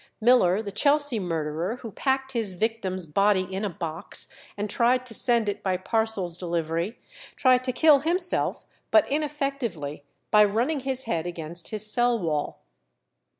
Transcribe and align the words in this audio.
Miller, 0.19 0.63
the 0.63 0.71
Chelsea 0.71 1.19
murderer, 1.19 1.75
who 1.83 1.91
packed 1.91 2.31
his 2.31 2.55
victim's 2.55 3.05
body 3.05 3.41
in 3.41 3.63
a 3.63 3.69
box, 3.69 4.27
and 4.57 4.67
tried 4.67 5.05
to 5.05 5.13
send 5.13 5.47
it 5.47 5.61
by 5.61 5.77
parcels 5.77 6.39
delivery, 6.39 6.97
tried 7.35 7.63
to 7.63 7.71
kill 7.71 7.99
himself, 7.99 8.65
but 8.89 9.07
ineffectively, 9.11 10.03
by 10.31 10.43
running 10.43 10.79
his 10.79 11.03
head 11.03 11.27
against 11.27 11.67
his 11.67 11.85
cell 11.85 12.17
wall. 12.17 12.63